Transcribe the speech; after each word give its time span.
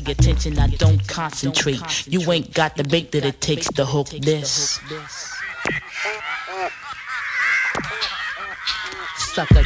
pay 0.00 0.12
attention, 0.12 0.58
I 0.58 0.68
don't 0.68 1.06
concentrate. 1.06 2.06
You 2.06 2.30
ain't 2.32 2.52
got 2.52 2.76
the 2.76 2.84
bait 2.84 3.12
that 3.12 3.24
it 3.24 3.40
takes 3.40 3.68
to 3.72 3.84
hook 3.84 4.08
this. 4.08 4.80
Sucker, 9.16 9.62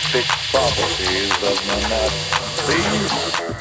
characteristic 0.00 0.24
properties 0.50 1.32
of 1.42 1.56
monotony. 1.66 3.59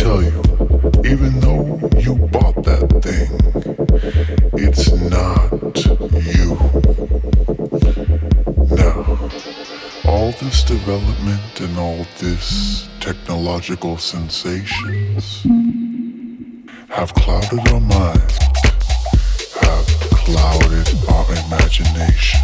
tell 0.00 0.22
you, 0.22 0.40
even 1.04 1.40
though 1.40 1.78
you 1.98 2.14
bought 2.32 2.64
that 2.64 2.88
thing, 3.04 3.28
it's 4.54 4.90
not 4.92 5.52
you. 6.32 6.56
Now, 8.76 9.04
all 10.10 10.32
this 10.40 10.64
development 10.64 11.60
and 11.60 11.78
all 11.78 12.06
this 12.18 12.88
technological 13.00 13.98
sensations 13.98 15.42
have 16.88 17.12
clouded 17.14 17.68
our 17.68 17.80
minds, 17.80 18.38
have 19.60 19.86
clouded 20.24 20.88
our 21.10 21.26
imagination. 21.44 22.39